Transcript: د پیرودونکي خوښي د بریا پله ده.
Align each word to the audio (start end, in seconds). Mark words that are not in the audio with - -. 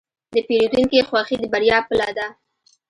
د 0.33 0.35
پیرودونکي 0.47 0.99
خوښي 1.07 1.35
د 1.39 1.43
بریا 1.53 1.77
پله 1.87 2.09
ده. 2.17 2.27